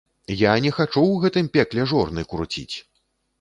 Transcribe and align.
Я 0.35 0.53
не 0.65 0.71
хачу 0.77 1.01
ў 1.01 1.19
гэтым 1.25 1.51
пекле 1.59 1.85
жорны 1.93 2.25
круціць! 2.33 2.75